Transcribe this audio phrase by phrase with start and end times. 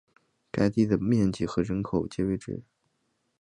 [0.51, 2.63] 该地的面积和人口皆未知。